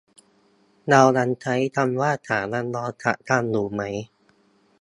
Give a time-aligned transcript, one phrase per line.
[0.89, 3.81] เรายังใช้คำว่าฐานันดรศักดิ์กันอยู่ไหม